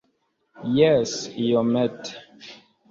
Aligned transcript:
Jes, 0.77 1.13
iomete. 1.47 2.11